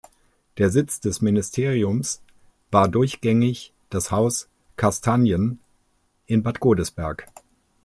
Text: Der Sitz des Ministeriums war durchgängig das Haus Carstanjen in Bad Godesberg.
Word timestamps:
Der 0.57 0.71
Sitz 0.71 0.99
des 0.99 1.21
Ministeriums 1.21 2.23
war 2.71 2.87
durchgängig 2.87 3.71
das 3.91 4.09
Haus 4.09 4.49
Carstanjen 4.75 5.59
in 6.25 6.41
Bad 6.41 6.59
Godesberg. 6.59 7.27